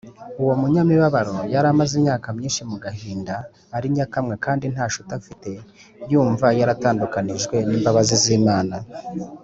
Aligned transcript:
Uwo 0.41 0.53
munyamubabaro 0.61 1.35
yari 1.53 1.67
amaze 1.73 1.93
imyaka 1.99 2.27
myinshi 2.37 2.61
mu 2.69 2.77
gahinda 2.85 3.35
ari 3.75 3.87
nyakamwe 3.95 4.35
kandi 4.45 4.65
nta 4.73 4.83
nshuti 4.89 5.11
afite, 5.19 5.49
yumva 6.11 6.47
yaratandukanijwe 6.59 7.55
n’imbabazi 7.67 8.15
z’Imana 8.23 8.75